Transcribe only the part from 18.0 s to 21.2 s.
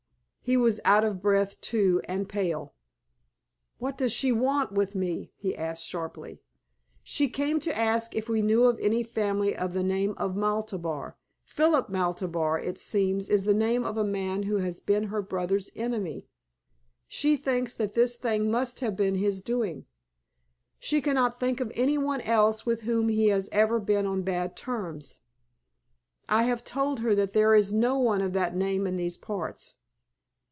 thing must have been his doing. She